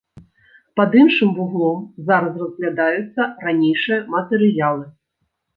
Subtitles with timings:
[0.79, 1.77] Пад іншым вуглом
[2.09, 4.85] зараз разглядаюцца ранейшыя матэрыялы.